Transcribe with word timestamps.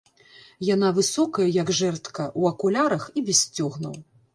Яна 0.69 0.89
высокая, 1.01 1.47
як 1.61 1.71
жэрдка, 1.83 2.29
у 2.43 2.51
акулярах 2.55 3.09
і 3.19 3.29
без 3.31 3.47
сцёгнаў. 3.49 4.07